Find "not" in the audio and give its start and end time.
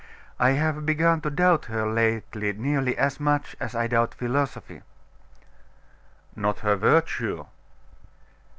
6.35-6.61